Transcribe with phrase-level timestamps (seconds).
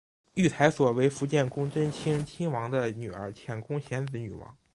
[0.35, 4.57] 御台所为伏见宫贞清亲王的女儿浅宫显子女王。